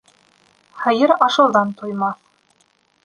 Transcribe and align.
Һыйыр 0.85 1.13
ашауҙан 1.27 1.77
туймаҫ. 1.83 2.21